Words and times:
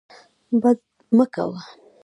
بد 0.61 0.77
مه 1.17 1.25
کوه. 1.33 1.59